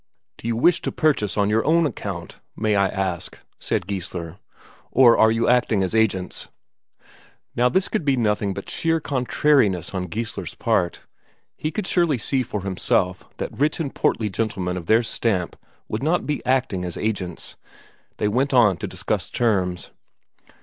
[0.37, 4.39] "Do you wish to purchase on your own account, may I ask," said Geissler,
[4.89, 6.47] "or are you acting as agents?"
[7.55, 11.01] Now this could be nothing but sheer contrariness on Geissler's part;
[11.55, 15.55] he could surely see for himself that rich and portly gentlemen of their stamp
[15.87, 17.55] would not be acting as agents.
[18.17, 19.91] They went on to discuss terms.